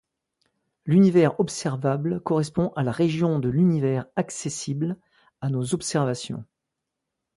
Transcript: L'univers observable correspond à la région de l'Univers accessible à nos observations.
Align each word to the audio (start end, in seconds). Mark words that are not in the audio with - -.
L'univers 0.87 1.39
observable 1.39 2.21
correspond 2.21 2.69
à 2.75 2.81
la 2.81 2.91
région 2.91 3.37
de 3.37 3.49
l'Univers 3.49 4.07
accessible 4.15 4.97
à 5.41 5.49
nos 5.51 5.75
observations. 5.75 6.43